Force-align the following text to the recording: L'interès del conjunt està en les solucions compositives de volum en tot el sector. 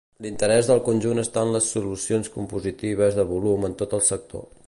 L'interès 0.25 0.69
del 0.69 0.79
conjunt 0.87 1.21
està 1.23 1.43
en 1.47 1.51
les 1.57 1.67
solucions 1.75 2.33
compositives 2.39 3.21
de 3.21 3.29
volum 3.35 3.69
en 3.71 3.77
tot 3.83 3.97
el 3.99 4.05
sector. 4.11 4.49